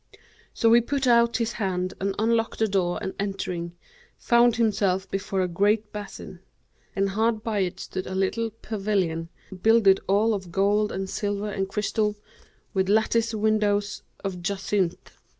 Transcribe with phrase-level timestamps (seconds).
[0.55, 3.75] So he put out his hand and unlocked the door and entering,
[4.17, 6.39] found himself before a great basin;
[6.95, 9.29] and hard by it stood a little pavilion,
[9.61, 12.15] builded all of gold and silver and crystal,
[12.73, 15.21] with lattice windows of jacinth.